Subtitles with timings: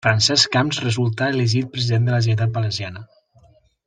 [0.05, 3.05] Francesc Camps resultar elegit President de la Generalitat Valenciana.